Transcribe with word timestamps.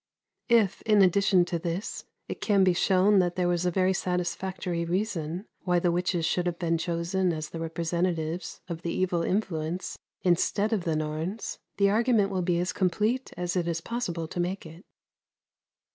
If, 0.49 0.81
in 0.81 1.03
addition 1.03 1.45
to 1.45 1.59
this, 1.59 2.05
it 2.27 2.41
can 2.41 2.63
be 2.63 2.73
shown 2.73 3.19
that 3.19 3.35
there 3.35 3.47
was 3.47 3.67
a 3.67 3.69
very 3.69 3.93
satisfactory 3.93 4.83
reason 4.83 5.45
why 5.59 5.77
the 5.77 5.91
witches 5.91 6.25
should 6.25 6.47
have 6.47 6.57
been 6.57 6.79
chosen 6.79 7.31
as 7.31 7.49
the 7.51 7.59
representatives 7.59 8.61
of 8.67 8.81
the 8.81 8.91
evil 8.91 9.21
influence 9.21 9.99
instead 10.23 10.73
of 10.73 10.85
the 10.85 10.95
Norns, 10.95 11.59
the 11.77 11.91
argument 11.91 12.31
will 12.31 12.41
be 12.41 12.57
as 12.59 12.73
complete 12.73 13.31
as 13.37 13.55
it 13.55 13.67
is 13.67 13.79
possible 13.79 14.27
to 14.27 14.39
make 14.39 14.65
it. 14.65 14.83